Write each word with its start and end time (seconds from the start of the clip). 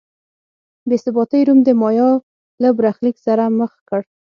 بې 0.87 0.97
ثباتۍ 1.03 1.41
روم 1.47 1.59
د 1.63 1.69
مایا 1.81 2.09
له 2.61 2.69
برخلیک 2.79 3.15
سره 3.25 3.43
مخ 3.59 3.71
کړ. 3.89 4.01